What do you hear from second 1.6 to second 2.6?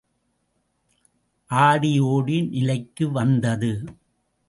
ஆடி ஓடி